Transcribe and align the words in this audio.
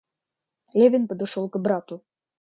Левин 0.73 1.07
подошел 1.07 1.47
к 1.47 1.59
брату. 1.59 2.03